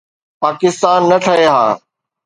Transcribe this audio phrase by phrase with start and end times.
[0.41, 1.63] پاڪستان نه ٺهي ها.